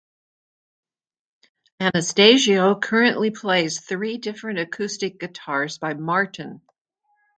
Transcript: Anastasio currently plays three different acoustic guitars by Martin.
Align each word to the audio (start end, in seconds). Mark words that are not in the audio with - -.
Anastasio 1.79 2.73
currently 2.79 3.29
plays 3.29 3.79
three 3.81 4.17
different 4.17 4.57
acoustic 4.57 5.19
guitars 5.19 5.77
by 5.77 5.93
Martin. 5.93 6.61